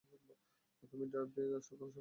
[0.83, 1.89] তুমি ড্রাইভ দিয়ে এসব ধংস করেছে?